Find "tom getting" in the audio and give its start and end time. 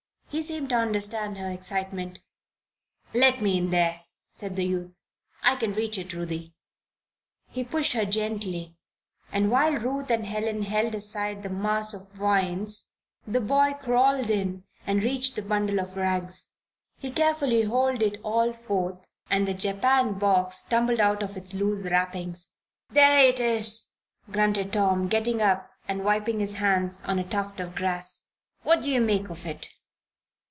24.71-25.41